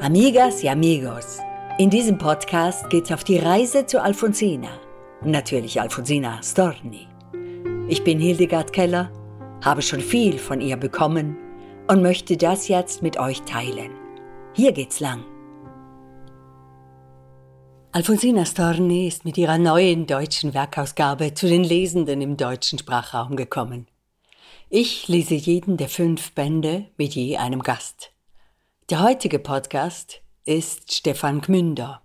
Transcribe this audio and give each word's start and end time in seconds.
Amigas 0.00 0.62
y 0.62 0.68
amigos, 0.68 1.38
in 1.78 1.90
diesem 1.90 2.16
Podcast 2.16 2.88
geht's 2.88 3.12
auf 3.12 3.24
die 3.24 3.38
Reise 3.38 3.84
zu 3.84 4.00
Alfonsina. 4.00 4.70
Natürlich 5.22 5.80
Alfonsina 5.80 6.40
Storni. 6.42 7.06
Ich 7.88 8.04
bin 8.04 8.18
Hildegard 8.18 8.72
Keller, 8.72 9.10
habe 9.62 9.82
schon 9.82 10.00
viel 10.00 10.38
von 10.38 10.60
ihr 10.60 10.76
bekommen 10.76 11.36
und 11.88 12.00
möchte 12.00 12.36
das 12.36 12.68
jetzt 12.68 13.02
mit 13.02 13.18
euch 13.18 13.42
teilen. 13.42 13.90
Hier 14.54 14.72
geht's 14.72 15.00
lang. 15.00 15.24
Alfonsina 17.92 18.44
Storni 18.44 19.08
ist 19.08 19.24
mit 19.24 19.36
ihrer 19.36 19.58
neuen 19.58 20.06
deutschen 20.06 20.54
Werkausgabe 20.54 21.34
zu 21.34 21.48
den 21.48 21.64
Lesenden 21.64 22.20
im 22.20 22.36
deutschen 22.36 22.78
Sprachraum 22.78 23.36
gekommen. 23.36 23.88
Ich 24.70 25.08
lese 25.08 25.34
jeden 25.34 25.78
der 25.78 25.88
fünf 25.88 26.32
Bände 26.32 26.84
mit 26.98 27.14
je 27.14 27.38
einem 27.38 27.62
Gast. 27.62 28.12
Der 28.90 29.00
heutige 29.00 29.38
Podcast 29.38 30.20
ist 30.44 30.92
Stefan 30.92 31.40
Gmünder. 31.40 32.02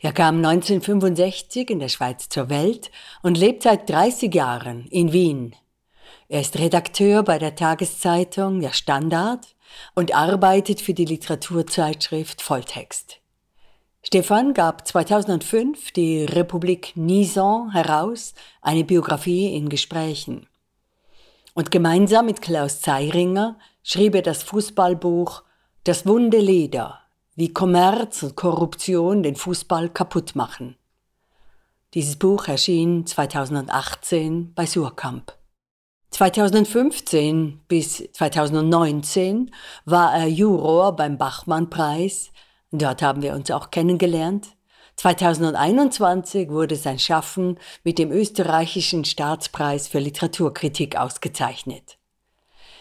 Er 0.00 0.12
kam 0.12 0.38
1965 0.38 1.70
in 1.70 1.78
der 1.78 1.88
Schweiz 1.88 2.28
zur 2.28 2.50
Welt 2.50 2.90
und 3.22 3.38
lebt 3.38 3.62
seit 3.62 3.88
30 3.88 4.34
Jahren 4.34 4.88
in 4.88 5.12
Wien. 5.12 5.54
Er 6.28 6.40
ist 6.40 6.58
Redakteur 6.58 7.22
bei 7.22 7.38
der 7.38 7.54
Tageszeitung 7.54 8.60
Der 8.60 8.72
Standard 8.72 9.54
und 9.94 10.12
arbeitet 10.12 10.80
für 10.80 10.94
die 10.94 11.04
Literaturzeitschrift 11.04 12.42
Volltext. 12.42 13.20
Stefan 14.02 14.54
gab 14.54 14.88
2005 14.88 15.92
die 15.92 16.24
Republik 16.24 16.96
Nison 16.96 17.70
heraus, 17.70 18.34
eine 18.60 18.82
Biografie 18.82 19.54
in 19.54 19.68
Gesprächen. 19.68 20.48
Und 21.54 21.70
gemeinsam 21.70 22.26
mit 22.26 22.40
Klaus 22.40 22.80
Zeiringer 22.80 23.58
schrieb 23.82 24.14
er 24.14 24.22
das 24.22 24.42
Fußballbuch 24.42 25.42
das 25.84 26.06
wunde 26.06 26.38
Leder, 26.38 27.00
wie 27.34 27.52
Kommerz 27.52 28.22
und 28.22 28.36
Korruption 28.36 29.22
den 29.22 29.36
Fußball 29.36 29.88
kaputt 29.88 30.36
machen. 30.36 30.76
Dieses 31.94 32.16
Buch 32.16 32.46
erschien 32.48 33.04
2018 33.04 34.54
bei 34.54 34.64
Surkamp. 34.64 35.36
2015 36.10 37.60
bis 37.68 38.08
2019 38.12 39.50
war 39.84 40.14
er 40.14 40.26
Juror 40.26 40.94
beim 40.94 41.18
Bachmann-Preis. 41.18 42.30
Dort 42.70 43.02
haben 43.02 43.22
wir 43.22 43.34
uns 43.34 43.50
auch 43.50 43.70
kennengelernt. 43.70 44.48
2021 44.96 46.50
wurde 46.50 46.76
sein 46.76 46.98
Schaffen 46.98 47.58
mit 47.82 47.98
dem 47.98 48.12
österreichischen 48.12 49.04
Staatspreis 49.04 49.88
für 49.88 49.98
Literaturkritik 49.98 50.96
ausgezeichnet. 50.96 51.98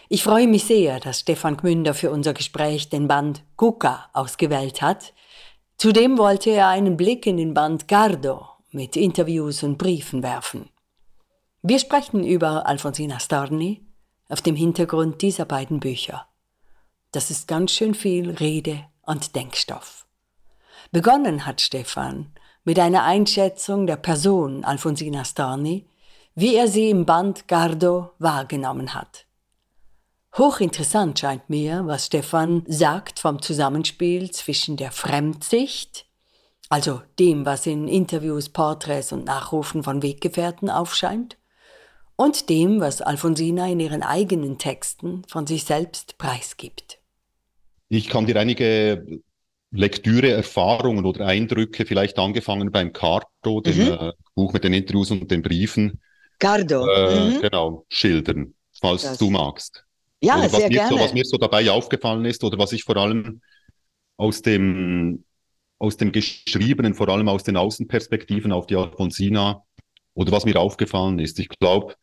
Ich 0.10 0.24
freue 0.24 0.48
mich 0.48 0.66
sehr, 0.66 1.00
dass 1.00 1.22
Stefan 1.22 1.56
Gmünder 1.56 1.94
für 1.94 2.12
unser 2.12 2.34
Gespräch 2.34 2.90
den 2.90 3.08
Band 3.08 3.44
Kuka 3.56 4.10
ausgewählt 4.12 4.82
hat. 4.82 5.14
Zudem 5.78 6.18
wollte 6.18 6.50
er 6.50 6.68
einen 6.68 6.98
Blick 6.98 7.26
in 7.26 7.38
den 7.38 7.54
Band 7.54 7.88
Gardo 7.88 8.46
mit 8.72 8.98
Interviews 8.98 9.64
und 9.64 9.78
Briefen 9.78 10.22
werfen. 10.22 10.70
Wir 11.62 11.80
sprechen 11.80 12.26
über 12.26 12.68
Alfonsina 12.68 13.20
Storni 13.20 13.86
auf 14.28 14.42
dem 14.42 14.56
Hintergrund 14.56 15.22
dieser 15.22 15.46
beiden 15.46 15.80
Bücher. 15.80 16.28
Das 17.12 17.32
ist 17.32 17.48
ganz 17.48 17.72
schön 17.72 17.94
viel 17.94 18.32
Rede 18.32 18.86
und 19.04 19.36
Denkstoff. 19.36 20.06
Begonnen 20.94 21.46
hat 21.46 21.62
Stefan 21.62 22.34
mit 22.66 22.78
einer 22.78 23.04
Einschätzung 23.04 23.88
der 23.88 23.96
Person 23.96 24.66
Alfonsina 24.66 25.24
Storni, 25.24 25.88
wie 26.36 26.56
er 26.56 26.68
sie 26.68 26.90
im 26.90 27.06
Band 27.06 27.48
Gardo 27.48 28.12
wahrgenommen 28.20 28.94
hat. 28.94 29.26
Hochinteressant 30.38 31.18
scheint 31.18 31.50
mir, 31.50 31.84
was 31.86 32.08
Stefan 32.08 32.64
sagt 32.68 33.20
vom 33.20 33.42
Zusammenspiel 33.42 34.32
zwischen 34.32 34.76
der 34.76 34.92
Fremdsicht, 34.92 36.08
also 36.68 37.02
dem, 37.18 37.46
was 37.46 37.68
in 37.68 37.88
Interviews, 37.88 38.50
Porträts 38.50 39.14
und 39.14 39.24
Nachrufen 39.24 39.84
von 39.84 40.04
Weggefährten 40.04 40.70
aufscheint, 40.70 41.38
und 42.18 42.50
dem, 42.50 42.82
was 42.82 43.02
Alfonsina 43.02 43.66
in 43.70 43.80
ihren 43.80 44.04
eigenen 44.04 44.58
Texten 44.58 45.24
von 45.30 45.48
sich 45.48 45.64
selbst 45.64 46.18
preisgibt. 46.18 47.00
Ich 47.88 48.10
kann 48.10 48.26
dir 48.26 48.36
einige 48.36 49.22
Lektüre-Erfahrungen 49.72 51.06
oder 51.06 51.26
Eindrücke, 51.26 51.86
vielleicht 51.86 52.20
angefangen 52.20 52.72
beim 52.72 52.92
Cardo, 52.94 53.62
dem 53.62 53.78
mhm. 53.78 53.92
äh, 53.92 54.12
Buch 54.36 54.54
mit 54.54 54.64
den 54.64 54.74
Interviews 54.74 55.12
und 55.12 55.32
den 55.32 55.42
Briefen, 55.42 56.02
Cardo. 56.42 56.88
Äh, 56.88 57.30
mhm. 57.30 57.42
genau, 57.42 57.86
schildern, 57.88 58.56
falls 58.82 59.04
das. 59.04 59.18
du 59.20 59.30
magst. 59.30 59.86
Ja, 60.22 60.40
oder 60.40 60.50
sehr 60.50 60.70
gerne. 60.70 60.90
So, 60.90 61.00
was 61.00 61.14
mir 61.14 61.24
so 61.24 61.38
dabei 61.38 61.70
aufgefallen 61.70 62.26
ist 62.26 62.44
oder 62.44 62.58
was 62.58 62.74
ich 62.74 62.84
vor 62.84 62.98
allem 62.98 63.42
aus 64.18 64.42
dem, 64.42 65.24
aus 65.78 65.98
dem 65.98 66.12
Geschriebenen, 66.12 66.96
vor 66.96 67.10
allem 67.10 67.30
aus 67.30 67.44
den 67.44 67.58
Außenperspektiven 67.58 68.52
auf 68.52 68.66
die 68.66 68.76
Alfonsina 68.76 69.64
oder 70.16 70.32
was 70.32 70.46
mir 70.46 70.60
aufgefallen 70.60 71.20
ist. 71.20 71.40
Ich 71.40 71.48
glaube, 71.48 71.96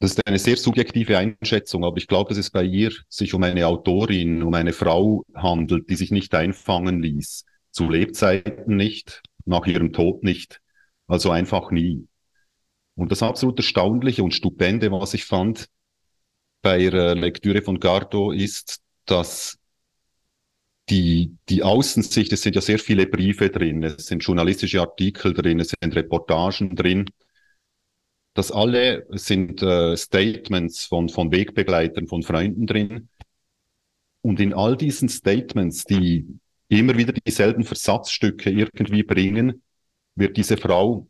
das 0.00 0.12
ist 0.12 0.26
eine 0.26 0.38
sehr 0.38 0.56
subjektive 0.56 1.18
Einschätzung, 1.18 1.84
aber 1.84 1.98
ich 1.98 2.08
glaube, 2.08 2.30
dass 2.30 2.38
es 2.38 2.50
bei 2.50 2.64
ihr 2.64 2.90
sich 3.08 3.34
um 3.34 3.42
eine 3.42 3.66
Autorin, 3.66 4.42
um 4.42 4.54
eine 4.54 4.72
Frau 4.72 5.24
handelt, 5.34 5.90
die 5.90 5.96
sich 5.96 6.10
nicht 6.10 6.34
einfangen 6.34 7.02
ließ. 7.02 7.44
Zu 7.70 7.88
Lebzeiten 7.88 8.76
nicht, 8.76 9.22
nach 9.44 9.66
ihrem 9.66 9.92
Tod 9.92 10.24
nicht, 10.24 10.60
also 11.06 11.30
einfach 11.30 11.70
nie. 11.70 12.08
Und 12.94 13.12
das 13.12 13.22
absolut 13.22 13.58
Erstaunliche 13.58 14.22
und 14.24 14.34
Stupende, 14.34 14.90
was 14.90 15.14
ich 15.14 15.26
fand, 15.26 15.68
bei 16.62 16.88
der 16.88 17.14
Lektüre 17.14 17.62
von 17.62 17.78
Gardo 17.78 18.32
ist, 18.32 18.80
dass 19.04 19.58
die, 20.88 21.36
die 21.48 21.62
Außensicht, 21.62 22.32
es 22.32 22.42
sind 22.42 22.56
ja 22.56 22.62
sehr 22.62 22.78
viele 22.78 23.06
Briefe 23.06 23.50
drin, 23.50 23.82
es 23.84 24.06
sind 24.06 24.24
journalistische 24.24 24.80
Artikel 24.80 25.34
drin, 25.34 25.60
es 25.60 25.72
sind 25.80 25.94
Reportagen 25.94 26.74
drin. 26.74 27.06
Das 28.34 28.52
alle 28.52 29.06
sind 29.10 29.62
äh, 29.62 29.96
Statements 29.96 30.84
von, 30.84 31.08
von 31.08 31.32
Wegbegleitern, 31.32 32.06
von 32.06 32.22
Freunden 32.22 32.66
drin. 32.66 33.08
Und 34.22 34.40
in 34.40 34.52
all 34.52 34.76
diesen 34.76 35.08
Statements, 35.08 35.84
die 35.84 36.26
immer 36.68 36.96
wieder 36.96 37.12
dieselben 37.12 37.64
Versatzstücke 37.64 38.50
irgendwie 38.50 39.02
bringen, 39.02 39.62
wird 40.14 40.36
diese 40.36 40.56
Frau 40.56 41.08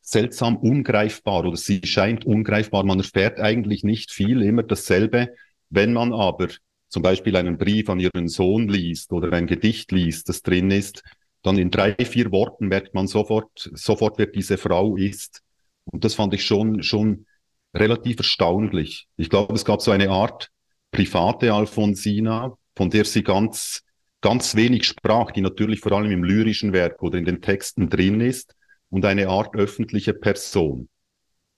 seltsam 0.00 0.56
ungreifbar 0.56 1.44
oder 1.44 1.56
sie 1.56 1.80
scheint 1.84 2.24
ungreifbar. 2.24 2.84
Man 2.84 2.98
erfährt 2.98 3.40
eigentlich 3.40 3.84
nicht 3.84 4.10
viel, 4.10 4.42
immer 4.42 4.62
dasselbe. 4.62 5.34
Wenn 5.68 5.92
man 5.92 6.12
aber 6.12 6.48
zum 6.88 7.02
Beispiel 7.02 7.36
einen 7.36 7.58
Brief 7.58 7.88
an 7.90 8.00
ihren 8.00 8.28
Sohn 8.28 8.68
liest 8.68 9.12
oder 9.12 9.32
ein 9.32 9.46
Gedicht 9.46 9.92
liest, 9.92 10.28
das 10.28 10.42
drin 10.42 10.70
ist, 10.70 11.02
dann 11.42 11.58
in 11.58 11.70
drei, 11.70 11.94
vier 11.94 12.32
Worten 12.32 12.68
merkt 12.68 12.94
man 12.94 13.06
sofort, 13.06 13.70
sofort, 13.74 14.18
wer 14.18 14.26
diese 14.26 14.58
Frau 14.58 14.96
ist. 14.96 15.42
Und 15.86 16.04
das 16.04 16.14
fand 16.14 16.34
ich 16.34 16.44
schon, 16.44 16.82
schon 16.82 17.26
relativ 17.74 18.18
erstaunlich. 18.18 19.08
Ich 19.16 19.30
glaube, 19.30 19.54
es 19.54 19.64
gab 19.64 19.80
so 19.80 19.90
eine 19.90 20.10
Art 20.10 20.50
private 20.90 21.52
Alfonsina, 21.52 22.56
von 22.74 22.90
der 22.90 23.04
sie 23.04 23.22
ganz, 23.22 23.82
ganz 24.20 24.54
wenig 24.56 24.84
sprach, 24.84 25.30
die 25.30 25.40
natürlich 25.40 25.80
vor 25.80 25.92
allem 25.92 26.10
im 26.10 26.24
lyrischen 26.24 26.72
Werk 26.72 27.02
oder 27.02 27.18
in 27.18 27.24
den 27.24 27.42
Texten 27.42 27.88
drin 27.88 28.20
ist 28.20 28.54
und 28.90 29.04
eine 29.04 29.28
Art 29.28 29.54
öffentliche 29.54 30.14
Person. 30.14 30.88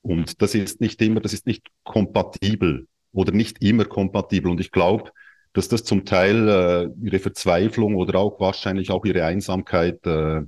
Und 0.02 0.40
das 0.42 0.54
ist 0.54 0.80
nicht 0.80 1.00
immer, 1.02 1.20
das 1.20 1.32
ist 1.32 1.46
nicht 1.46 1.66
kompatibel 1.84 2.86
oder 3.12 3.32
nicht 3.32 3.62
immer 3.62 3.84
kompatibel. 3.84 4.50
Und 4.50 4.60
ich 4.60 4.70
glaube, 4.70 5.10
dass 5.52 5.68
das 5.68 5.84
zum 5.84 6.04
Teil 6.04 6.48
äh, 6.48 7.04
ihre 7.04 7.18
Verzweiflung 7.18 7.96
oder 7.96 8.18
auch 8.18 8.38
wahrscheinlich 8.40 8.90
auch 8.90 9.04
ihre 9.04 9.24
Einsamkeit 9.24 10.04
äh, 10.06 10.42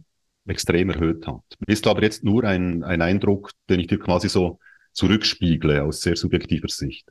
extrem 0.47 0.91
erhöht 0.91 1.27
hat. 1.27 1.43
Ist 1.67 1.87
aber 1.87 2.03
jetzt 2.03 2.25
nur 2.25 2.45
ein, 2.45 2.83
ein 2.83 3.03
Eindruck, 3.03 3.53
den 3.69 3.81
ich 3.81 3.87
dir 3.87 3.99
quasi 3.99 4.29
so 4.29 4.59
zurückspiegle 4.93 5.83
aus 5.85 6.01
sehr 6.01 6.17
subjektiver 6.17 6.69
Sicht. 6.69 7.09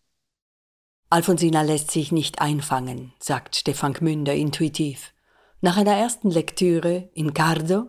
Alfonsina 1.09 1.63
lässt 1.63 1.91
sich 1.91 2.11
nicht 2.11 2.39
einfangen, 2.39 3.13
sagt 3.19 3.55
Stefan 3.55 3.93
Gmünder 3.93 4.35
intuitiv. 4.35 5.13
Nach 5.61 5.77
einer 5.77 5.95
ersten 5.95 6.29
Lektüre 6.29 7.09
in 7.13 7.33
Cardo 7.33 7.87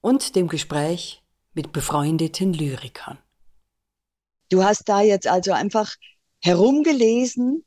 und 0.00 0.36
dem 0.36 0.48
Gespräch 0.48 1.22
mit 1.54 1.72
befreundeten 1.72 2.52
Lyrikern. 2.52 3.18
Du 4.50 4.62
hast 4.62 4.88
da 4.88 5.02
jetzt 5.02 5.26
also 5.26 5.52
einfach 5.52 5.96
herumgelesen 6.40 7.64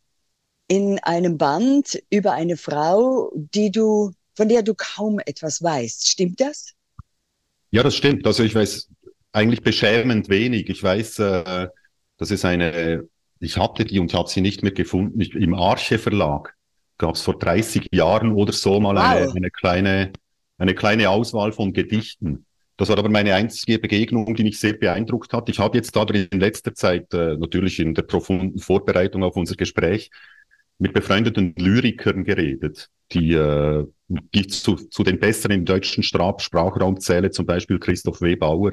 in 0.68 1.00
einem 1.00 1.38
Band 1.38 2.02
über 2.10 2.32
eine 2.32 2.56
Frau, 2.56 3.32
die 3.36 3.72
du, 3.72 4.12
von 4.36 4.48
der 4.48 4.64
du 4.64 4.74
kaum 4.74 5.20
etwas 5.20 5.62
weißt. 5.62 6.08
Stimmt 6.08 6.40
das? 6.40 6.74
Ja, 7.72 7.84
das 7.84 7.96
stimmt. 7.96 8.26
Also 8.28 8.44
ich 8.44 8.54
weiß 8.54 8.90
eigentlich 9.32 9.62
beschämend 9.62 10.30
wenig. 10.30 10.70
Ich 10.70 10.84
weiß, 10.84 11.20
äh, 11.20 11.68
das 12.18 12.32
ist 12.32 12.46
eine, 12.46 13.08
ich 13.40 13.58
hatte 13.58 13.86
die 13.86 14.00
und 14.00 14.14
habe 14.14 14.30
sie 14.30 14.42
nicht 14.42 14.62
mehr 14.62 14.74
gefunden. 14.74 15.20
Ich, 15.20 15.34
Im 15.34 15.54
Arche 15.54 15.98
Verlag 15.98 16.56
gab 16.98 17.16
es 17.16 17.22
vor 17.22 17.40
30 17.40 17.90
Jahren 17.92 18.34
oder 18.34 18.54
so 18.54 18.80
mal 18.80 18.96
wow. 18.96 19.04
eine, 19.04 19.32
eine 19.32 19.50
kleine 19.50 20.12
eine 20.62 20.76
kleine 20.76 21.10
Auswahl 21.10 21.52
von 21.52 21.74
Gedichten. 21.74 22.46
Das 22.78 22.90
war 22.90 22.98
aber 23.00 23.10
meine 23.10 23.34
einzige 23.34 23.80
Begegnung, 23.80 24.36
die 24.36 24.44
mich 24.44 24.60
sehr 24.60 24.74
beeindruckt 24.74 25.34
hat. 25.34 25.50
Ich 25.50 25.58
habe 25.58 25.78
jetzt 25.78 25.98
aber 25.98 26.14
in 26.14 26.40
letzter 26.40 26.74
Zeit, 26.76 27.14
äh, 27.14 27.36
natürlich 27.38 27.80
in 27.80 27.96
der 27.96 28.04
profunden 28.04 28.60
Vorbereitung 28.60 29.24
auf 29.24 29.36
unser 29.36 29.56
Gespräch, 29.56 30.12
mit 30.82 30.94
befreundeten 30.94 31.54
Lyrikern 31.58 32.24
geredet, 32.24 32.90
die, 33.12 33.34
äh, 33.34 33.86
die 34.08 34.48
zu, 34.48 34.76
zu 34.76 35.04
den 35.04 35.20
Besseren 35.20 35.58
im 35.58 35.66
deutschen 35.66 36.02
Sprachraum 36.02 37.00
zählen, 37.00 37.32
zum 37.32 37.46
Beispiel 37.46 37.78
Christoph 37.78 38.20
W. 38.22 38.36
Bauer, 38.36 38.72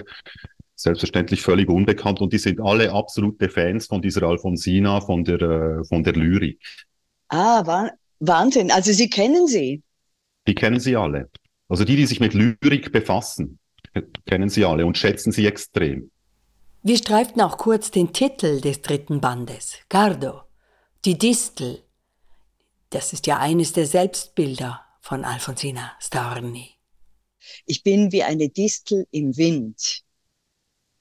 selbstverständlich 0.75 1.43
völlig 1.43 1.69
unbekannt 1.69 2.21
und 2.21 2.33
die 2.33 2.39
sind 2.39 2.61
alle 2.63 2.93
absolute 2.93 3.51
Fans 3.51 3.87
von 3.87 4.01
dieser 4.01 4.23
Alfonsina, 4.23 5.03
von 5.03 5.23
der, 5.23 5.43
äh, 5.43 5.85
von 5.85 6.03
der 6.03 6.15
Lyrik. 6.15 6.59
Ah, 7.29 7.91
Wahnsinn. 8.21 8.71
Also 8.71 8.93
Sie 8.93 9.11
kennen 9.11 9.47
sie? 9.47 9.83
Die 10.47 10.55
kennen 10.55 10.81
sie 10.81 10.97
alle. 10.97 11.29
Also 11.69 11.85
die, 11.85 11.97
die 11.97 12.07
sich 12.07 12.21
mit 12.21 12.33
Lyrik 12.33 12.91
befassen, 12.91 13.59
kennen 14.25 14.49
sie 14.49 14.65
alle 14.65 14.87
und 14.87 14.97
schätzen 14.97 15.31
sie 15.31 15.45
extrem. 15.45 16.11
Wir 16.83 16.97
streiften 16.97 17.43
auch 17.43 17.59
kurz 17.59 17.91
den 17.91 18.15
Titel 18.15 18.63
des 18.63 18.81
dritten 18.81 19.21
Bandes, 19.21 19.77
Gardo, 19.91 20.41
die 21.05 21.19
Distel. 21.19 21.83
Das 22.91 23.13
ist 23.13 23.27
ja 23.27 23.39
eines 23.39 23.73
der 23.73 23.87
Selbstbilder 23.87 24.81
von 25.01 25.25
Alfonsina 25.25 25.93
Storni. 26.01 26.71
Ich 27.67 27.83
bin 27.83 28.13
wie 28.13 28.23
eine 28.23 28.49
Distel 28.49 29.07
im 29.11 29.37
Wind. 29.37 30.03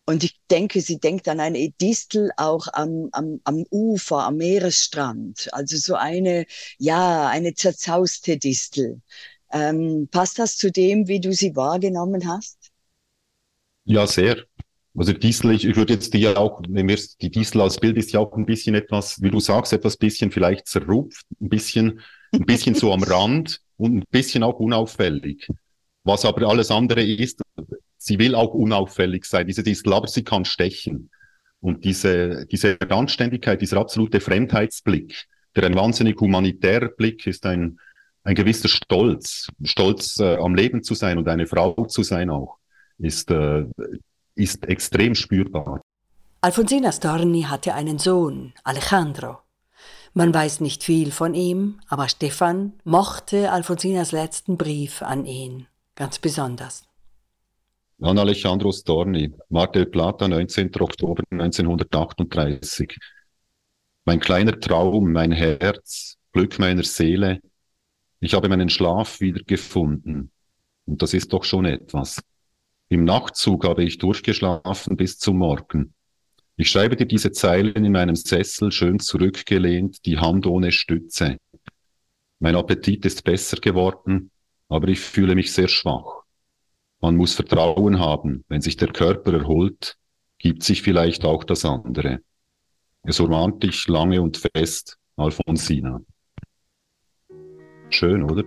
Und 0.05 0.23
ich 0.23 0.39
denke, 0.49 0.79
sie 0.79 0.99
denkt 0.99 1.27
an 1.27 1.41
eine 1.41 1.69
Distel 1.71 2.31
auch 2.37 2.67
am, 2.71 3.09
am, 3.11 3.41
am 3.43 3.65
Ufer, 3.69 4.19
am 4.19 4.37
Meeresstrand. 4.37 5.49
Also 5.53 5.75
so 5.77 5.95
eine, 5.95 6.45
ja, 6.77 7.27
eine 7.27 7.53
zerzauste 7.53 8.37
Distel. 8.37 9.01
Ähm, 9.51 10.07
passt 10.09 10.39
das 10.39 10.55
zu 10.55 10.71
dem, 10.71 11.07
wie 11.07 11.19
du 11.19 11.33
sie 11.33 11.55
wahrgenommen 11.55 12.27
hast? 12.27 12.71
Ja, 13.83 14.07
sehr. 14.07 14.45
Also 14.97 15.13
Diesel, 15.13 15.51
ich, 15.51 15.63
ich 15.63 15.75
würde 15.75 15.93
jetzt 15.93 16.13
die 16.15 16.19
ja 16.21 16.37
auch, 16.37 16.61
die 16.63 17.29
Diesel 17.29 17.61
als 17.61 17.77
Bild 17.77 17.97
ist 17.97 18.11
ja 18.13 18.19
auch 18.19 18.35
ein 18.35 18.47
bisschen 18.47 18.73
etwas, 18.73 19.21
wie 19.21 19.29
du 19.29 19.39
sagst, 19.39 19.71
etwas 19.71 19.95
bisschen 19.95 20.31
vielleicht 20.31 20.67
zerrupft, 20.67 21.23
ein 21.39 21.49
bisschen, 21.49 22.01
ein 22.31 22.45
bisschen 22.45 22.73
so 22.73 22.91
am 22.91 23.03
Rand 23.03 23.61
und 23.77 23.97
ein 23.97 24.03
bisschen 24.09 24.41
auch 24.41 24.59
unauffällig. 24.59 25.47
Was 26.03 26.25
aber 26.25 26.47
alles 26.47 26.71
andere 26.71 27.03
ist, 27.03 27.43
sie 27.97 28.17
will 28.17 28.33
auch 28.33 28.55
unauffällig 28.55 29.25
sein, 29.25 29.45
diese 29.45 29.61
Distel, 29.61 29.93
aber 29.93 30.07
sie 30.07 30.23
kann 30.23 30.45
stechen. 30.45 31.11
Und 31.59 31.85
diese, 31.85 32.47
diese 32.47 32.77
Randständigkeit, 32.81 33.61
dieser 33.61 33.77
absolute 33.77 34.19
Fremdheitsblick, 34.19 35.27
der 35.55 35.65
ein 35.65 35.75
wahnsinnig 35.75 36.19
humanitärer 36.19 36.89
Blick 36.89 37.27
ist, 37.27 37.45
ein, 37.45 37.79
ein 38.23 38.33
gewisser 38.33 38.67
Stolz, 38.67 39.47
Stolz 39.63 40.19
äh, 40.19 40.37
am 40.37 40.55
Leben 40.55 40.81
zu 40.81 40.95
sein 40.95 41.19
und 41.19 41.27
eine 41.27 41.45
Frau 41.45 41.85
zu 41.85 42.01
sein 42.01 42.31
auch, 42.31 42.57
ist, 42.97 43.29
äh, 43.29 43.65
ist 44.37 44.65
extrem 44.67 45.15
spürbar. 45.15 45.81
Alfonsina 46.41 46.91
Storni 46.91 47.43
hatte 47.43 47.73
einen 47.73 47.99
Sohn, 47.99 48.53
Alejandro. 48.63 49.39
Man 50.13 50.33
weiß 50.33 50.61
nicht 50.61 50.83
viel 50.83 51.11
von 51.11 51.33
ihm, 51.33 51.79
aber 51.87 52.07
Stefan 52.09 52.73
mochte 52.83 53.51
Alfonsinas 53.51 54.11
letzten 54.11 54.57
Brief 54.57 55.01
an 55.01 55.25
ihn 55.25 55.67
ganz 55.97 56.19
besonders. 56.19 56.83
An 57.99 58.17
Alejandro 58.19 58.71
Storni, 58.71 59.33
Mar 59.49 59.71
del 59.71 59.87
Plata, 59.87 60.27
19. 60.27 60.71
Oktober 60.79 61.23
1938. 61.31 62.95
Mein 64.05 64.19
kleiner 64.19 64.57
Traum, 64.59 65.11
mein 65.11 65.31
Herz, 65.31 66.17
Glück 66.31 66.59
meiner 66.59 66.83
Seele. 66.83 67.41
Ich 68.19 68.35
habe 68.35 68.47
meinen 68.47 68.69
Schlaf 68.69 69.19
wiedergefunden. 69.19 70.31
Und 70.85 71.01
das 71.01 71.13
ist 71.13 71.33
doch 71.33 71.43
schon 71.43 71.65
etwas. 71.65 72.21
Im 72.89 73.03
Nachtzug 73.03 73.65
habe 73.65 73.83
ich 73.83 73.97
durchgeschlafen 73.97 74.95
bis 74.95 75.17
zum 75.17 75.37
Morgen. 75.39 75.93
Ich 76.55 76.71
schreibe 76.71 76.95
dir 76.95 77.05
diese 77.05 77.31
Zeilen 77.33 77.83
in 77.83 77.91
meinem 77.91 78.15
Sessel 78.15 78.71
schön 78.71 78.99
zurückgelehnt, 78.99 80.05
die 80.05 80.17
Hand 80.17 80.47
ohne 80.47 80.71
Stütze. 80.71 81.37
Mein 82.39 82.55
Appetit 82.55 83.05
ist 83.05 83.23
besser 83.23 83.57
geworden, 83.57 84.31
aber 84.69 84.87
ich 84.87 84.99
fühle 84.99 85.35
mich 85.35 85.51
sehr 85.51 85.67
schwach. 85.67 86.23
Man 87.01 87.15
muss 87.15 87.35
Vertrauen 87.35 87.99
haben. 87.99 88.43
Wenn 88.47 88.61
sich 88.61 88.77
der 88.77 88.89
Körper 88.89 89.33
erholt, 89.33 89.97
gibt 90.37 90.63
sich 90.63 90.81
vielleicht 90.81 91.25
auch 91.25 91.43
das 91.43 91.65
andere. 91.65 92.21
Es 93.03 93.19
umarmt 93.19 93.63
dich 93.63 93.87
lange 93.87 94.21
und 94.21 94.37
fest, 94.37 94.97
Alfonsina. 95.15 96.01
Schön, 97.89 98.23
oder? 98.23 98.43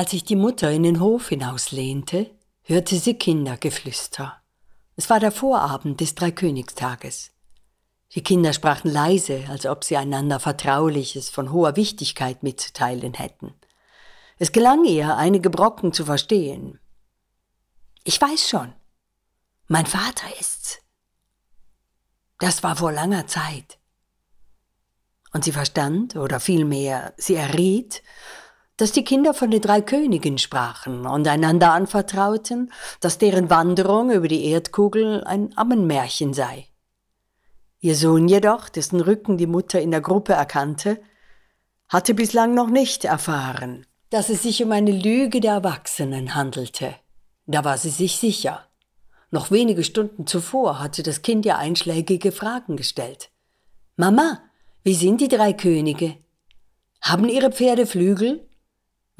Als 0.00 0.12
sich 0.12 0.24
die 0.24 0.34
Mutter 0.34 0.70
in 0.70 0.82
den 0.82 0.98
Hof 0.98 1.28
hinauslehnte, 1.28 2.30
hörte 2.62 2.96
sie 2.96 3.12
Kindergeflüster. 3.12 4.40
Es 4.96 5.10
war 5.10 5.20
der 5.20 5.30
Vorabend 5.30 6.00
des 6.00 6.14
Dreikönigstages. 6.14 7.32
Die 8.14 8.22
Kinder 8.22 8.54
sprachen 8.54 8.90
leise, 8.90 9.44
als 9.50 9.66
ob 9.66 9.84
sie 9.84 9.98
einander 9.98 10.40
Vertrauliches 10.40 11.28
von 11.28 11.52
hoher 11.52 11.76
Wichtigkeit 11.76 12.42
mitzuteilen 12.42 13.12
hätten. 13.12 13.52
Es 14.38 14.52
gelang 14.52 14.86
ihr, 14.86 15.18
einige 15.18 15.50
Brocken 15.50 15.92
zu 15.92 16.06
verstehen. 16.06 16.80
Ich 18.04 18.18
weiß 18.18 18.48
schon. 18.48 18.72
Mein 19.68 19.84
Vater 19.84 20.28
ist's. 20.40 20.78
Das 22.38 22.62
war 22.62 22.74
vor 22.74 22.92
langer 22.92 23.26
Zeit. 23.26 23.78
Und 25.34 25.44
sie 25.44 25.52
verstand, 25.52 26.16
oder 26.16 26.40
vielmehr, 26.40 27.12
sie 27.18 27.34
erriet, 27.34 28.02
dass 28.80 28.92
die 28.92 29.04
Kinder 29.04 29.34
von 29.34 29.50
den 29.50 29.60
drei 29.60 29.82
Königen 29.82 30.38
sprachen 30.38 31.06
und 31.06 31.28
einander 31.28 31.72
anvertrauten, 31.72 32.72
dass 33.00 33.18
deren 33.18 33.50
Wanderung 33.50 34.10
über 34.10 34.26
die 34.26 34.46
Erdkugel 34.46 35.22
ein 35.24 35.56
Ammenmärchen 35.56 36.32
sei. 36.32 36.66
Ihr 37.80 37.94
Sohn 37.94 38.26
jedoch, 38.28 38.68
dessen 38.68 39.00
Rücken 39.00 39.36
die 39.36 39.46
Mutter 39.46 39.80
in 39.80 39.90
der 39.90 40.00
Gruppe 40.00 40.32
erkannte, 40.32 41.00
hatte 41.88 42.14
bislang 42.14 42.54
noch 42.54 42.68
nicht 42.68 43.04
erfahren, 43.04 43.86
dass 44.08 44.30
es 44.30 44.42
sich 44.42 44.62
um 44.62 44.72
eine 44.72 44.92
Lüge 44.92 45.40
der 45.40 45.52
Erwachsenen 45.52 46.34
handelte. 46.34 46.94
Da 47.46 47.64
war 47.64 47.78
sie 47.78 47.90
sich 47.90 48.16
sicher. 48.16 48.66
Noch 49.30 49.50
wenige 49.50 49.84
Stunden 49.84 50.26
zuvor 50.26 50.78
hatte 50.78 51.02
das 51.02 51.22
Kind 51.22 51.44
ja 51.44 51.56
einschlägige 51.56 52.32
Fragen 52.32 52.76
gestellt. 52.76 53.30
Mama, 53.96 54.40
wie 54.84 54.94
sind 54.94 55.20
die 55.20 55.28
drei 55.28 55.52
Könige? 55.52 56.16
Haben 57.02 57.28
ihre 57.28 57.50
Pferde 57.50 57.86
Flügel? 57.86 58.46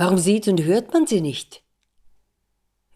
Warum 0.01 0.17
sieht 0.17 0.49
und 0.49 0.63
hört 0.63 0.95
man 0.95 1.07
sie 1.07 1.21
nicht? 1.21 1.63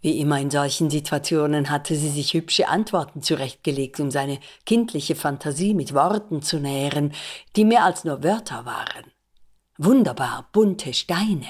Wie 0.01 0.21
immer 0.21 0.41
in 0.41 0.51
solchen 0.51 0.89
Situationen 0.89 1.69
hatte 1.69 1.97
sie 1.97 2.09
sich 2.09 2.33
hübsche 2.33 2.67
Antworten 2.67 3.21
zurechtgelegt, 3.21 4.01
um 4.01 4.11
seine 4.11 4.39
kindliche 4.65 5.15
Fantasie 5.15 5.75
mit 5.75 5.93
Worten 5.93 6.41
zu 6.41 6.61
nähren, 6.61 7.13
die 7.57 7.67
mehr 7.67 7.85
als 7.85 8.05
nur 8.05 8.25
Wörter 8.25 8.65
waren. 8.65 9.13
Wunderbar 9.77 10.49
bunte 10.53 10.95
Steine. 10.95 11.45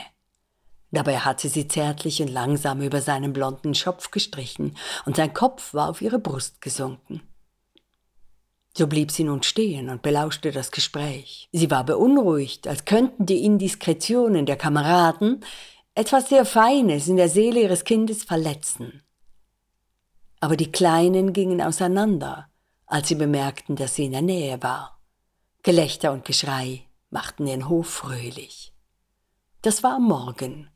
Dabei 0.90 1.18
hatte 1.18 1.49
sie 1.49 1.68
zärtlich 1.68 2.20
und 2.20 2.32
langsam 2.32 2.80
über 2.82 3.00
seinen 3.00 3.32
blonden 3.32 3.76
Schopf 3.76 4.11
gestrichen, 4.11 4.76
und 5.06 5.14
sein 5.14 5.34
Kopf 5.34 5.73
war 5.73 5.88
auf 5.88 6.02
ihre 6.02 6.18
Brust 6.18 6.62
gesunken. 6.62 7.23
So 8.76 8.88
blieb 8.88 9.12
sie 9.12 9.25
nun 9.25 9.43
stehen 9.45 9.88
und 9.88 10.02
belauschte 10.02 10.50
das 10.50 10.73
Gespräch. 10.73 11.49
Sie 11.52 11.71
war 11.71 11.85
beunruhigt, 11.85 12.66
als 12.66 12.85
könnten 12.85 13.25
die 13.25 13.45
Indiskretionen 13.45 14.47
der 14.47 14.57
Kameraden 14.57 15.45
etwas 15.95 16.28
sehr 16.28 16.45
Feines 16.45 17.07
in 17.07 17.16
der 17.16 17.28
Seele 17.28 17.61
ihres 17.61 17.85
Kindes 17.85 18.25
verletzen. 18.25 19.02
Aber 20.40 20.57
die 20.57 20.73
Kleinen 20.73 21.33
gingen 21.33 21.62
auseinander, 21.62 22.49
als 22.87 23.09
sie 23.09 23.14
bemerkten, 23.14 23.76
dass 23.76 23.95
sie 23.95 24.07
in 24.07 24.12
der 24.12 24.23
Nähe 24.23 24.61
war. 24.62 25.00
Gelächter 25.62 26.12
und 26.12 26.25
Geschrei 26.25 26.83
machten 27.11 27.47
ihren 27.47 27.69
Hof 27.69 27.87
fröhlich. 27.87 28.73
Das 29.62 29.85
war 29.85 29.95
am 29.95 30.02
Morgen. 30.09 30.69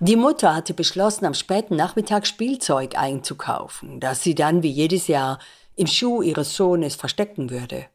Die 0.00 0.16
Mutter 0.16 0.54
hatte 0.54 0.74
beschlossen, 0.74 1.24
am 1.24 1.34
späten 1.34 1.76
Nachmittag 1.76 2.26
Spielzeug 2.26 2.96
einzukaufen, 2.96 4.00
das 4.00 4.22
sie 4.22 4.34
dann 4.34 4.62
wie 4.62 4.70
jedes 4.70 5.06
Jahr 5.08 5.38
im 5.76 5.86
Schuh 5.86 6.22
ihres 6.22 6.56
Sohnes 6.56 6.94
verstecken 6.94 7.50
würde. 7.50 7.86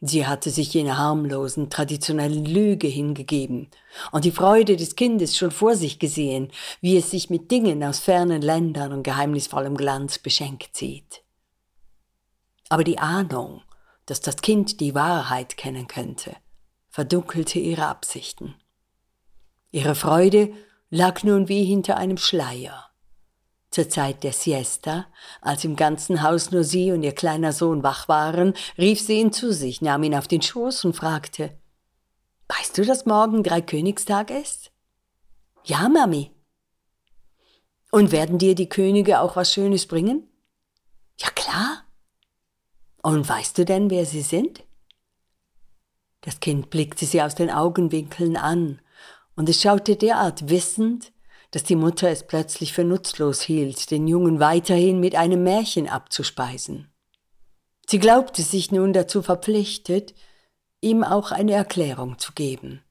Sie 0.00 0.26
hatte 0.26 0.50
sich 0.50 0.74
jener 0.74 0.98
harmlosen, 0.98 1.70
traditionellen 1.70 2.44
Lüge 2.44 2.88
hingegeben 2.88 3.68
und 4.12 4.26
die 4.26 4.32
Freude 4.32 4.76
des 4.76 4.96
Kindes 4.96 5.36
schon 5.36 5.50
vor 5.50 5.76
sich 5.76 5.98
gesehen, 5.98 6.50
wie 6.82 6.98
es 6.98 7.10
sich 7.10 7.30
mit 7.30 7.50
Dingen 7.50 7.82
aus 7.82 8.00
fernen 8.00 8.42
Ländern 8.42 8.92
und 8.92 9.02
geheimnisvollem 9.02 9.76
Glanz 9.76 10.18
beschenkt 10.18 10.76
sieht. 10.76 11.22
Aber 12.68 12.84
die 12.84 12.98
Ahnung, 12.98 13.62
dass 14.04 14.20
das 14.20 14.36
Kind 14.36 14.80
die 14.80 14.94
Wahrheit 14.94 15.56
kennen 15.56 15.88
könnte, 15.88 16.36
verdunkelte 16.90 17.58
ihre 17.58 17.86
Absichten. 17.86 18.54
Ihre 19.70 19.94
Freude 19.94 20.52
lag 20.90 21.22
nun 21.22 21.48
wie 21.48 21.64
hinter 21.64 21.96
einem 21.96 22.18
Schleier. 22.18 22.90
Zur 23.74 23.88
Zeit 23.88 24.22
der 24.22 24.32
Siesta, 24.32 25.06
als 25.40 25.64
im 25.64 25.74
ganzen 25.74 26.22
Haus 26.22 26.52
nur 26.52 26.62
sie 26.62 26.92
und 26.92 27.02
ihr 27.02 27.10
kleiner 27.10 27.52
Sohn 27.52 27.82
wach 27.82 28.06
waren, 28.06 28.54
rief 28.78 29.00
sie 29.00 29.18
ihn 29.18 29.32
zu 29.32 29.52
sich, 29.52 29.82
nahm 29.82 30.04
ihn 30.04 30.14
auf 30.14 30.28
den 30.28 30.42
Schoß 30.42 30.84
und 30.84 30.94
fragte, 30.94 31.58
Weißt 32.46 32.78
du, 32.78 32.84
dass 32.84 33.04
morgen 33.04 33.42
Dreikönigstag 33.42 34.30
ist? 34.30 34.70
Ja, 35.64 35.88
Mami. 35.88 36.30
Und 37.90 38.12
werden 38.12 38.38
dir 38.38 38.54
die 38.54 38.68
Könige 38.68 39.18
auch 39.18 39.34
was 39.34 39.52
Schönes 39.52 39.86
bringen? 39.86 40.28
Ja, 41.18 41.30
klar. 41.30 41.82
Und 43.02 43.28
weißt 43.28 43.58
du 43.58 43.64
denn, 43.64 43.90
wer 43.90 44.06
sie 44.06 44.22
sind? 44.22 44.62
Das 46.20 46.38
Kind 46.38 46.70
blickte 46.70 47.06
sie 47.06 47.20
aus 47.20 47.34
den 47.34 47.50
Augenwinkeln 47.50 48.36
an, 48.36 48.80
und 49.34 49.48
es 49.48 49.60
schaute 49.60 49.96
derart 49.96 50.48
wissend, 50.48 51.12
dass 51.54 51.62
die 51.62 51.76
Mutter 51.76 52.10
es 52.10 52.26
plötzlich 52.26 52.72
für 52.72 52.82
nutzlos 52.82 53.40
hielt, 53.40 53.92
den 53.92 54.08
Jungen 54.08 54.40
weiterhin 54.40 54.98
mit 54.98 55.14
einem 55.14 55.44
Märchen 55.44 55.88
abzuspeisen. 55.88 56.92
Sie 57.86 58.00
glaubte 58.00 58.42
sich 58.42 58.72
nun 58.72 58.92
dazu 58.92 59.22
verpflichtet, 59.22 60.16
ihm 60.80 61.04
auch 61.04 61.30
eine 61.30 61.52
Erklärung 61.52 62.18
zu 62.18 62.32
geben, 62.32 62.82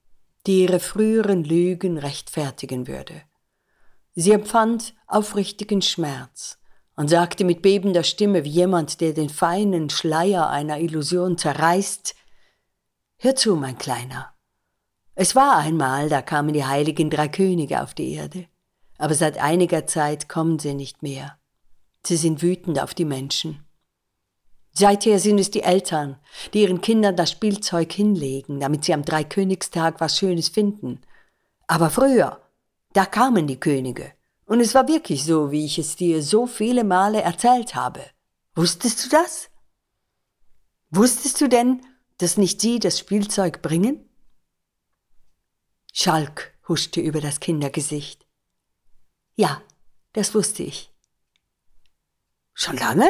die 0.47 0.61
ihre 0.61 0.79
früheren 0.79 1.43
Lügen 1.43 1.97
rechtfertigen 1.97 2.87
würde. 2.87 3.23
Sie 4.15 4.31
empfand 4.31 4.93
aufrichtigen 5.07 5.81
Schmerz 5.81 6.57
und 6.95 7.09
sagte 7.09 7.43
mit 7.43 7.61
bebender 7.61 8.03
Stimme 8.03 8.45
wie 8.45 8.49
jemand, 8.49 9.01
der 9.01 9.11
den 9.11 9.27
feinen 9.27 9.89
Schleier 9.89 10.49
einer 10.49 10.79
Illusion 10.79 11.37
zerreißt 11.37 12.15
Hör 13.17 13.35
zu, 13.35 13.57
mein 13.57 13.77
Kleiner. 13.77 14.33
Es 15.15 15.35
war 15.35 15.57
einmal, 15.57 16.07
da 16.07 16.21
kamen 16.21 16.53
die 16.53 16.63
heiligen 16.63 17.09
drei 17.09 17.27
Könige 17.27 17.83
auf 17.83 17.93
die 17.93 18.13
Erde 18.13 18.47
aber 19.03 19.15
seit 19.15 19.37
einiger 19.37 19.85
Zeit 19.85 20.29
kommen 20.29 20.59
sie 20.59 20.73
nicht 20.73 21.03
mehr. 21.03 21.37
Sie 22.05 22.15
sind 22.15 22.41
wütend 22.41 22.79
auf 22.79 22.93
die 22.93 23.03
Menschen. 23.03 23.65
Seither 24.71 25.19
sind 25.19 25.39
es 25.39 25.51
die 25.51 25.63
Eltern, 25.63 26.15
die 26.53 26.61
ihren 26.61 26.79
Kindern 26.79 27.17
das 27.17 27.29
Spielzeug 27.29 27.91
hinlegen, 27.91 28.61
damit 28.61 28.85
sie 28.85 28.93
am 28.93 29.03
Dreikönigstag 29.03 29.99
was 29.99 30.17
Schönes 30.17 30.47
finden. 30.47 31.01
Aber 31.67 31.89
früher, 31.89 32.49
da 32.93 33.05
kamen 33.05 33.45
die 33.45 33.59
Könige. 33.59 34.13
Und 34.45 34.61
es 34.61 34.73
war 34.73 34.87
wirklich 34.87 35.25
so, 35.25 35.51
wie 35.51 35.65
ich 35.65 35.77
es 35.77 35.97
dir 35.97 36.23
so 36.23 36.47
viele 36.47 36.85
Male 36.85 37.23
erzählt 37.23 37.75
habe. 37.75 38.05
Wusstest 38.55 39.03
du 39.03 39.09
das? 39.09 39.49
Wusstest 40.91 41.41
du 41.41 41.49
denn, 41.49 41.81
dass 42.19 42.37
nicht 42.37 42.61
sie 42.61 42.79
das 42.79 42.99
Spielzeug 42.99 43.61
bringen? 43.61 44.09
Schalk 45.91 46.53
huschte 46.69 47.01
über 47.01 47.19
das 47.19 47.41
Kindergesicht. 47.41 48.22
Ja, 49.35 49.61
das 50.13 50.33
wusste 50.35 50.63
ich. 50.63 50.91
Schon 52.53 52.77
lange? 52.77 53.07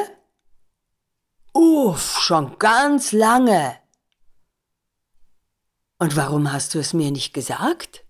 Uff, 1.54 2.20
schon 2.20 2.58
ganz 2.60 3.12
lange. 3.12 3.78
Und 6.00 6.16
warum 6.16 6.52
hast 6.52 6.74
du 6.74 6.80
es 6.80 6.94
mir 6.94 7.12
nicht 7.12 7.34
gesagt? 7.34 8.04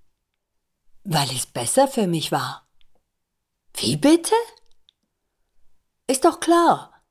Weil 1.03 1.29
es 1.31 1.45
besser 1.45 1.87
für 1.87 2.07
mich 2.07 2.31
war. 2.31 2.67
Wie 3.75 3.97
bitte? 3.97 4.35
Ist 6.07 6.25
doch 6.25 6.39
klar. 6.39 7.03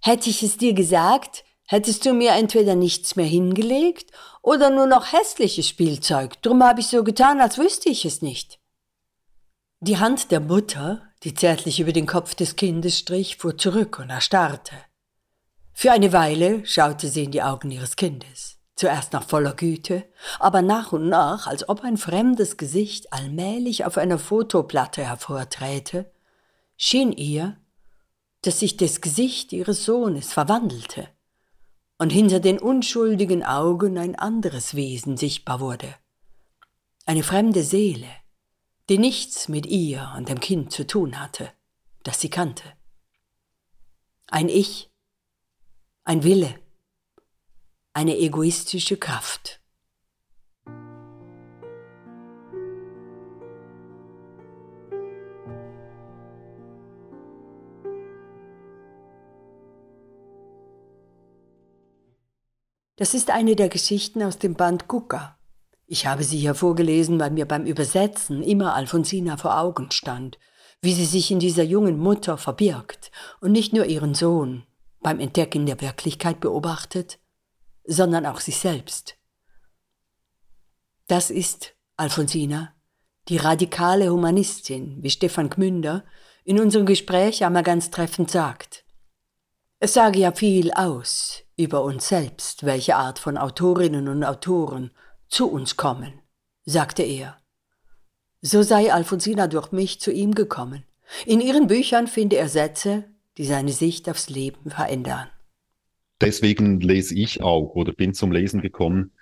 Hätte 0.00 0.30
ich 0.30 0.42
es 0.42 0.56
dir 0.56 0.74
gesagt, 0.74 1.44
hättest 1.66 2.04
du 2.04 2.12
mir 2.12 2.32
entweder 2.32 2.74
nichts 2.74 3.16
mehr 3.16 3.26
hingelegt 3.26 4.12
oder 4.42 4.70
nur 4.70 4.86
noch 4.86 5.12
hässliches 5.12 5.68
Spielzeug. 5.68 6.40
Drum 6.42 6.62
habe 6.62 6.80
ich 6.80 6.88
so 6.88 7.04
getan, 7.04 7.40
als 7.40 7.58
wüsste 7.58 7.88
ich 7.88 8.04
es 8.04 8.22
nicht. 8.22 8.60
Die 9.80 9.98
Hand 9.98 10.32
der 10.32 10.40
Mutter, 10.40 11.02
die 11.22 11.34
zärtlich 11.34 11.78
über 11.78 11.92
den 11.92 12.06
Kopf 12.06 12.34
des 12.34 12.56
Kindes 12.56 12.98
strich, 12.98 13.36
fuhr 13.36 13.56
zurück 13.56 14.00
und 14.00 14.10
erstarrte. 14.10 14.74
Für 15.72 15.92
eine 15.92 16.12
Weile 16.12 16.66
schaute 16.66 17.06
sie 17.08 17.22
in 17.22 17.30
die 17.30 17.44
Augen 17.44 17.70
ihres 17.70 17.94
Kindes, 17.94 18.58
zuerst 18.74 19.12
nach 19.12 19.22
voller 19.22 19.54
Güte, 19.54 20.04
aber 20.40 20.62
nach 20.62 20.90
und 20.90 21.08
nach, 21.08 21.46
als 21.46 21.68
ob 21.68 21.84
ein 21.84 21.96
fremdes 21.96 22.56
Gesicht 22.56 23.12
allmählich 23.12 23.84
auf 23.84 23.98
einer 23.98 24.18
Fotoplatte 24.18 25.04
hervorträte, 25.04 26.10
schien 26.76 27.12
ihr, 27.12 27.56
dass 28.42 28.58
sich 28.58 28.78
das 28.78 29.00
Gesicht 29.00 29.52
ihres 29.52 29.84
Sohnes 29.84 30.32
verwandelte 30.32 31.06
und 31.98 32.10
hinter 32.10 32.40
den 32.40 32.58
unschuldigen 32.58 33.44
Augen 33.44 33.96
ein 33.96 34.16
anderes 34.16 34.74
Wesen 34.74 35.16
sichtbar 35.16 35.60
wurde. 35.60 35.94
Eine 37.06 37.22
fremde 37.22 37.62
Seele, 37.62 38.08
die 38.88 38.98
nichts 38.98 39.48
mit 39.48 39.66
ihr 39.66 40.14
und 40.16 40.28
dem 40.28 40.40
Kind 40.40 40.72
zu 40.72 40.86
tun 40.86 41.20
hatte, 41.20 41.52
das 42.04 42.20
sie 42.20 42.30
kannte. 42.30 42.64
Ein 44.26 44.48
Ich, 44.48 44.90
ein 46.04 46.22
Wille, 46.22 46.54
eine 47.92 48.16
egoistische 48.16 48.96
Kraft. 48.96 49.60
Das 62.96 63.14
ist 63.14 63.30
eine 63.30 63.54
der 63.54 63.68
Geschichten 63.68 64.22
aus 64.22 64.38
dem 64.38 64.54
Band 64.54 64.88
Gucka 64.88 65.37
ich 65.90 66.06
habe 66.06 66.22
sie 66.22 66.38
hier 66.38 66.54
vorgelesen, 66.54 67.18
weil 67.18 67.30
mir 67.30 67.46
beim 67.46 67.64
Übersetzen 67.64 68.42
immer 68.42 68.74
Alfonsina 68.74 69.38
vor 69.38 69.58
Augen 69.58 69.90
stand, 69.90 70.38
wie 70.82 70.92
sie 70.92 71.06
sich 71.06 71.30
in 71.30 71.40
dieser 71.40 71.62
jungen 71.62 71.98
Mutter 71.98 72.36
verbirgt 72.36 73.10
und 73.40 73.52
nicht 73.52 73.72
nur 73.72 73.86
ihren 73.86 74.14
Sohn 74.14 74.66
beim 75.00 75.18
Entdecken 75.18 75.64
der 75.64 75.80
Wirklichkeit 75.80 76.40
beobachtet, 76.40 77.18
sondern 77.84 78.26
auch 78.26 78.40
sich 78.40 78.58
selbst. 78.58 79.16
Das 81.06 81.30
ist 81.30 81.74
Alfonsina, 81.96 82.74
die 83.28 83.38
radikale 83.38 84.12
Humanistin, 84.12 84.98
wie 85.02 85.10
Stefan 85.10 85.48
Gmünder 85.48 86.04
in 86.44 86.60
unserem 86.60 86.84
Gespräch 86.84 87.44
einmal 87.44 87.62
ganz 87.62 87.90
treffend 87.90 88.30
sagt. 88.30 88.84
Es 89.78 89.94
sage 89.94 90.18
ja 90.18 90.32
viel 90.32 90.70
aus 90.72 91.44
über 91.56 91.82
uns 91.82 92.08
selbst, 92.08 92.64
welche 92.64 92.96
Art 92.96 93.18
von 93.18 93.38
Autorinnen 93.38 94.08
und 94.08 94.22
Autoren 94.22 94.90
zu 95.28 95.50
uns 95.50 95.76
kommen, 95.76 96.20
sagte 96.64 97.02
er. 97.02 97.38
So 98.40 98.62
sei 98.62 98.92
Alfonsina 98.92 99.46
durch 99.46 99.72
mich 99.72 100.00
zu 100.00 100.12
ihm 100.12 100.34
gekommen. 100.34 100.84
In 101.26 101.40
ihren 101.40 101.66
Büchern 101.66 102.06
finde 102.06 102.36
er 102.36 102.48
Sätze, 102.48 103.04
die 103.36 103.44
seine 103.44 103.72
Sicht 103.72 104.08
aufs 104.08 104.28
Leben 104.28 104.70
verändern. 104.70 105.28
Deswegen 106.20 106.80
lese 106.80 107.14
ich 107.14 107.42
auch 107.42 107.74
oder 107.74 107.92
bin 107.92 108.14
zum 108.14 108.32
Lesen 108.32 108.60
gekommen, 108.60 109.12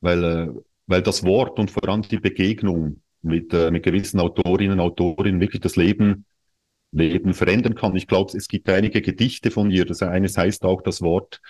weil, 0.00 0.24
äh, 0.24 0.48
weil 0.86 1.02
das 1.02 1.24
Wort 1.24 1.58
und 1.58 1.70
vor 1.70 1.88
allem 1.88 2.02
die 2.02 2.18
Begegnung 2.18 3.02
mit, 3.22 3.52
äh, 3.52 3.70
mit 3.70 3.82
gewissen 3.82 4.20
Autorinnen 4.20 4.78
und 4.78 4.80
Autorinnen 4.80 5.40
wirklich 5.40 5.60
das 5.60 5.76
Leben, 5.76 6.24
Leben 6.92 7.34
verändern 7.34 7.74
kann. 7.74 7.96
Ich 7.96 8.06
glaube, 8.06 8.36
es 8.36 8.48
gibt 8.48 8.68
einige 8.68 9.02
Gedichte 9.02 9.50
von 9.50 9.70
ihr. 9.70 9.84
Das 9.84 10.02
eines 10.02 10.38
heißt 10.38 10.64
auch 10.64 10.80
das 10.80 11.02
Wort 11.02 11.40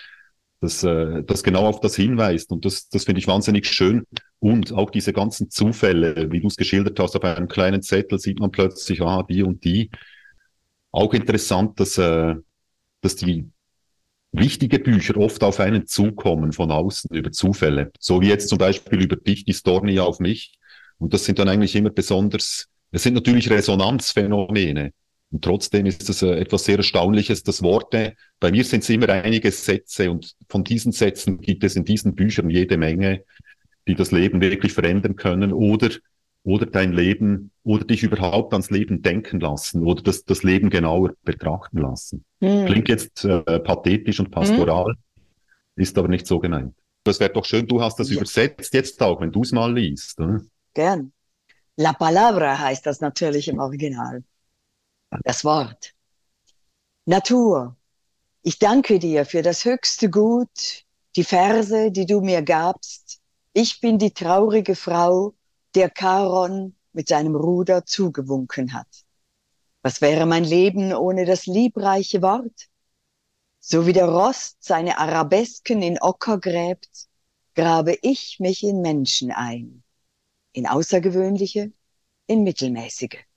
das, 0.60 0.82
äh, 0.82 1.22
das 1.24 1.42
genau 1.42 1.66
auf 1.66 1.80
das 1.80 1.96
hinweist. 1.96 2.50
Und 2.50 2.64
das, 2.64 2.88
das 2.88 3.04
finde 3.04 3.20
ich 3.20 3.26
wahnsinnig 3.26 3.66
schön. 3.66 4.04
Und 4.40 4.72
auch 4.72 4.90
diese 4.90 5.12
ganzen 5.12 5.50
Zufälle, 5.50 6.30
wie 6.30 6.40
du 6.40 6.48
es 6.48 6.56
geschildert 6.56 6.98
hast, 6.98 7.16
auf 7.16 7.24
einem 7.24 7.48
kleinen 7.48 7.82
Zettel 7.82 8.18
sieht 8.18 8.40
man 8.40 8.50
plötzlich, 8.50 9.02
ah, 9.02 9.22
die 9.22 9.42
und 9.42 9.64
die. 9.64 9.90
Auch 10.90 11.14
interessant, 11.14 11.78
dass, 11.80 11.98
äh, 11.98 12.34
dass 13.00 13.16
die 13.16 13.50
wichtige 14.32 14.78
Bücher 14.78 15.16
oft 15.16 15.42
auf 15.42 15.60
einen 15.60 15.86
zukommen 15.86 16.52
von 16.52 16.70
außen 16.70 17.10
über 17.14 17.32
Zufälle. 17.32 17.90
So 17.98 18.20
wie 18.20 18.28
jetzt 18.28 18.48
zum 18.48 18.58
Beispiel 18.58 19.02
über 19.02 19.16
dich, 19.16 19.44
die 19.44 19.54
Stornia 19.54 20.02
auf 20.02 20.20
mich. 20.20 20.58
Und 20.98 21.14
das 21.14 21.24
sind 21.24 21.38
dann 21.38 21.48
eigentlich 21.48 21.74
immer 21.76 21.90
besonders, 21.90 22.66
es 22.90 23.02
sind 23.02 23.14
natürlich 23.14 23.50
Resonanzphänomene. 23.50 24.92
Und 25.30 25.44
trotzdem 25.44 25.84
ist 25.86 26.08
es 26.08 26.22
äh, 26.22 26.38
etwas 26.38 26.64
sehr 26.64 26.78
Erstaunliches, 26.78 27.42
dass 27.42 27.62
Worte, 27.62 28.14
bei 28.40 28.50
mir 28.50 28.64
sind 28.64 28.82
es 28.82 28.88
immer 28.88 29.08
einige 29.10 29.50
Sätze 29.50 30.10
und 30.10 30.34
von 30.48 30.64
diesen 30.64 30.92
Sätzen 30.92 31.40
gibt 31.40 31.64
es 31.64 31.76
in 31.76 31.84
diesen 31.84 32.14
Büchern 32.14 32.48
jede 32.48 32.78
Menge, 32.78 33.24
die 33.86 33.94
das 33.94 34.10
Leben 34.10 34.40
wirklich 34.40 34.72
verändern 34.72 35.16
können 35.16 35.52
oder, 35.52 35.90
oder 36.44 36.64
dein 36.64 36.92
Leben 36.92 37.50
oder 37.62 37.84
dich 37.84 38.02
überhaupt 38.02 38.54
ans 38.54 38.70
Leben 38.70 39.02
denken 39.02 39.40
lassen 39.40 39.84
oder 39.84 40.02
das, 40.02 40.24
das 40.24 40.42
Leben 40.42 40.70
genauer 40.70 41.12
betrachten 41.24 41.78
lassen. 41.78 42.24
Mhm. 42.40 42.66
Klingt 42.66 42.88
jetzt 42.88 43.24
äh, 43.24 43.60
pathetisch 43.60 44.20
und 44.20 44.30
pastoral, 44.30 44.94
mhm. 44.94 45.82
ist 45.82 45.98
aber 45.98 46.08
nicht 46.08 46.26
so 46.26 46.38
gemeint. 46.38 46.74
Das 47.04 47.20
wäre 47.20 47.32
doch 47.32 47.44
schön, 47.44 47.66
du 47.66 47.82
hast 47.82 47.98
das 47.98 48.08
ja. 48.08 48.16
übersetzt 48.16 48.72
jetzt 48.72 49.02
auch, 49.02 49.20
wenn 49.20 49.32
du 49.32 49.42
es 49.42 49.52
mal 49.52 49.72
liest. 49.72 50.18
Oder? 50.20 50.40
Gern. 50.72 51.12
La 51.76 51.92
Palabra 51.92 52.58
heißt 52.58 52.86
das 52.86 53.00
natürlich 53.00 53.48
im 53.48 53.60
Original 53.60 54.22
das 55.10 55.44
Wort. 55.44 55.94
Natur, 57.04 57.76
ich 58.42 58.58
danke 58.58 58.98
dir 58.98 59.24
für 59.24 59.42
das 59.42 59.64
höchste 59.64 60.10
Gut, 60.10 60.84
die 61.16 61.24
Verse, 61.24 61.90
die 61.90 62.06
du 62.06 62.20
mir 62.20 62.42
gabst. 62.42 63.20
Ich 63.52 63.80
bin 63.80 63.98
die 63.98 64.12
traurige 64.12 64.76
Frau, 64.76 65.34
der 65.74 65.90
Charon 65.96 66.76
mit 66.92 67.08
seinem 67.08 67.34
Ruder 67.34 67.84
zugewunken 67.84 68.72
hat. 68.72 68.88
Was 69.82 70.00
wäre 70.00 70.26
mein 70.26 70.44
Leben 70.44 70.92
ohne 70.92 71.24
das 71.24 71.46
liebreiche 71.46 72.22
Wort? 72.22 72.68
So 73.60 73.86
wie 73.86 73.92
der 73.92 74.08
Rost 74.08 74.58
seine 74.60 74.98
Arabesken 74.98 75.82
in 75.82 76.00
Ocker 76.00 76.38
gräbt, 76.38 77.08
grabe 77.54 77.98
ich 78.02 78.38
mich 78.38 78.62
in 78.62 78.80
Menschen 78.80 79.30
ein, 79.30 79.82
in 80.52 80.66
außergewöhnliche, 80.66 81.72
in 82.26 82.44
mittelmäßige. 82.44 83.27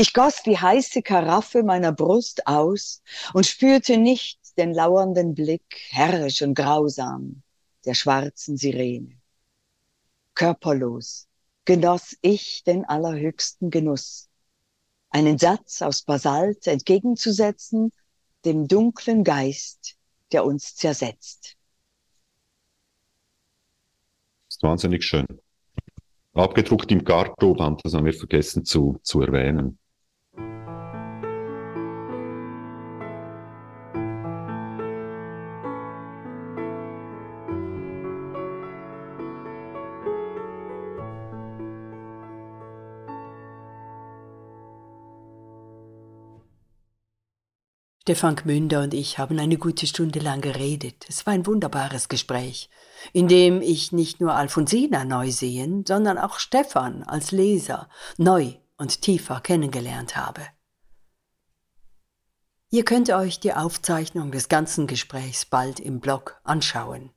Ich 0.00 0.14
goss 0.14 0.42
die 0.42 0.56
heiße 0.56 1.02
Karaffe 1.02 1.62
meiner 1.62 1.92
Brust 1.92 2.46
aus 2.46 3.02
und 3.34 3.44
spürte 3.44 3.98
nicht 3.98 4.40
den 4.56 4.72
lauernden 4.72 5.34
Blick, 5.34 5.76
herrisch 5.90 6.40
und 6.40 6.54
grausam, 6.54 7.42
der 7.84 7.92
schwarzen 7.92 8.56
Sirene. 8.56 9.20
Körperlos 10.32 11.28
genoss 11.66 12.16
ich 12.22 12.64
den 12.64 12.86
allerhöchsten 12.86 13.68
Genuss, 13.68 14.30
einen 15.10 15.36
Satz 15.36 15.82
aus 15.82 16.00
Basalt 16.00 16.66
entgegenzusetzen, 16.66 17.92
dem 18.46 18.68
dunklen 18.68 19.22
Geist, 19.22 19.98
der 20.32 20.46
uns 20.46 20.76
zersetzt. 20.76 21.58
Das 24.48 24.56
ist 24.56 24.62
wahnsinnig 24.62 25.04
schön. 25.04 25.26
Abgedruckt 26.32 26.90
im 26.90 27.04
Gartoband, 27.04 27.84
das 27.84 27.92
haben 27.92 28.06
wir 28.06 28.14
vergessen 28.14 28.64
zu, 28.64 28.98
zu 29.02 29.20
erwähnen. 29.20 29.78
Stefan 48.02 48.34
Gmünder 48.34 48.82
und 48.82 48.94
ich 48.94 49.18
haben 49.18 49.38
eine 49.38 49.58
gute 49.58 49.86
Stunde 49.86 50.20
lang 50.20 50.40
geredet. 50.40 51.04
Es 51.08 51.26
war 51.26 51.34
ein 51.34 51.46
wunderbares 51.46 52.08
Gespräch, 52.08 52.70
in 53.12 53.28
dem 53.28 53.60
ich 53.60 53.92
nicht 53.92 54.22
nur 54.22 54.34
Alfonsina 54.34 55.04
neu 55.04 55.30
sehen, 55.30 55.84
sondern 55.86 56.16
auch 56.16 56.38
Stefan 56.38 57.02
als 57.02 57.30
Leser 57.30 57.90
neu 58.16 58.54
und 58.78 59.02
tiefer 59.02 59.40
kennengelernt 59.42 60.16
habe. 60.16 60.40
Ihr 62.70 62.86
könnt 62.86 63.10
euch 63.10 63.38
die 63.38 63.52
Aufzeichnung 63.52 64.32
des 64.32 64.48
ganzen 64.48 64.86
Gesprächs 64.86 65.44
bald 65.44 65.78
im 65.78 66.00
Blog 66.00 66.40
anschauen. 66.42 67.10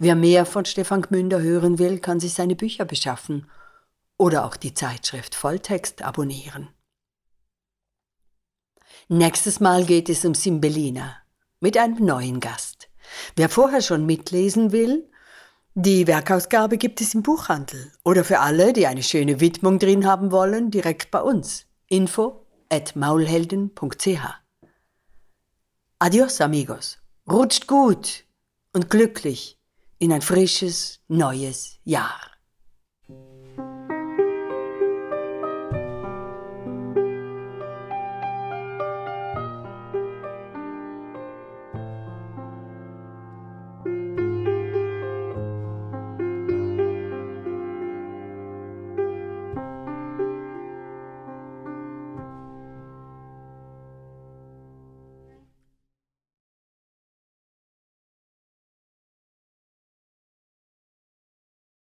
Wer 0.00 0.16
mehr 0.16 0.46
von 0.46 0.64
Stefan 0.64 1.02
Gmünder 1.02 1.40
hören 1.40 1.78
will, 1.78 2.00
kann 2.00 2.18
sich 2.18 2.34
seine 2.34 2.56
Bücher 2.56 2.84
beschaffen 2.84 3.48
oder 4.16 4.44
auch 4.44 4.56
die 4.56 4.74
Zeitschrift 4.74 5.36
Volltext 5.36 6.02
abonnieren. 6.02 6.70
Nächstes 9.08 9.60
Mal 9.60 9.84
geht 9.84 10.08
es 10.08 10.24
um 10.24 10.34
Simbelina 10.34 11.16
mit 11.60 11.76
einem 11.76 12.04
neuen 12.04 12.40
Gast. 12.40 12.88
Wer 13.36 13.48
vorher 13.48 13.82
schon 13.82 14.06
mitlesen 14.06 14.72
will, 14.72 15.10
die 15.74 16.06
Werkausgabe 16.06 16.78
gibt 16.78 17.00
es 17.00 17.14
im 17.14 17.22
Buchhandel 17.22 17.92
oder 18.04 18.24
für 18.24 18.40
alle, 18.40 18.72
die 18.72 18.86
eine 18.86 19.02
schöne 19.02 19.40
Widmung 19.40 19.78
drin 19.78 20.06
haben 20.06 20.30
wollen, 20.30 20.70
direkt 20.70 21.10
bei 21.10 21.20
uns. 21.20 21.66
Info 21.88 22.46
at 22.70 22.96
maulhelden.ch. 22.96 24.20
Adios, 25.98 26.40
amigos. 26.40 26.98
Rutscht 27.30 27.66
gut 27.66 28.24
und 28.72 28.88
glücklich 28.88 29.58
in 29.98 30.12
ein 30.12 30.22
frisches, 30.22 31.00
neues 31.08 31.78
Jahr. 31.84 32.20